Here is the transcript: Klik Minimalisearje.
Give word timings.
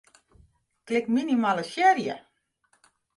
Klik 0.87 1.05
Minimalisearje. 1.15 2.15